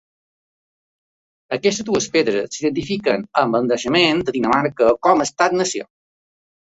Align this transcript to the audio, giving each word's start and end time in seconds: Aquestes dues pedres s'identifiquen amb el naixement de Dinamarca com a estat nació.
Aquestes 1.57 1.85
dues 1.89 2.07
pedres 2.15 2.57
s'identifiquen 2.57 3.27
amb 3.43 3.59
el 3.59 3.69
naixement 3.73 4.25
de 4.31 4.37
Dinamarca 4.39 4.89
com 5.09 5.23
a 5.23 5.29
estat 5.31 5.57
nació. 5.61 5.87